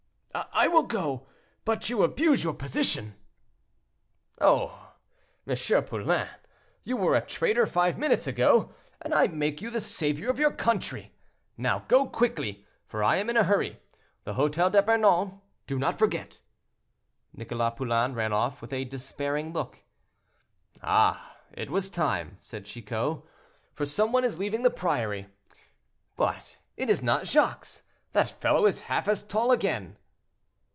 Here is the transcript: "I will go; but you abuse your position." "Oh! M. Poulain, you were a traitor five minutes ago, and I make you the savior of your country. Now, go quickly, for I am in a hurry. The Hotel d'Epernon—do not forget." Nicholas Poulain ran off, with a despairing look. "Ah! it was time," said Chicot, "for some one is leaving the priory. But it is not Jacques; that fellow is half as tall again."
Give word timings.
"I 0.33 0.69
will 0.69 0.83
go; 0.83 1.27
but 1.65 1.89
you 1.89 2.03
abuse 2.03 2.41
your 2.41 2.53
position." 2.53 3.15
"Oh! 4.39 4.93
M. 5.45 5.83
Poulain, 5.83 6.27
you 6.85 6.95
were 6.95 7.15
a 7.15 7.25
traitor 7.25 7.65
five 7.65 7.97
minutes 7.97 8.27
ago, 8.27 8.73
and 9.01 9.13
I 9.13 9.27
make 9.27 9.61
you 9.61 9.69
the 9.69 9.81
savior 9.81 10.29
of 10.29 10.39
your 10.39 10.51
country. 10.51 11.13
Now, 11.57 11.79
go 11.89 12.07
quickly, 12.07 12.65
for 12.87 13.03
I 13.03 13.17
am 13.17 13.29
in 13.29 13.35
a 13.35 13.43
hurry. 13.43 13.81
The 14.23 14.35
Hotel 14.35 14.69
d'Epernon—do 14.69 15.77
not 15.77 15.99
forget." 15.99 16.39
Nicholas 17.33 17.73
Poulain 17.75 18.13
ran 18.13 18.31
off, 18.31 18.61
with 18.61 18.71
a 18.71 18.85
despairing 18.85 19.51
look. 19.51 19.79
"Ah! 20.81 21.35
it 21.51 21.69
was 21.69 21.89
time," 21.89 22.37
said 22.39 22.65
Chicot, 22.65 23.21
"for 23.73 23.85
some 23.85 24.13
one 24.13 24.23
is 24.23 24.39
leaving 24.39 24.63
the 24.63 24.69
priory. 24.69 25.27
But 26.15 26.57
it 26.77 26.89
is 26.89 27.03
not 27.03 27.27
Jacques; 27.27 27.67
that 28.13 28.29
fellow 28.29 28.65
is 28.65 28.81
half 28.91 29.09
as 29.09 29.21
tall 29.23 29.51
again." 29.51 29.97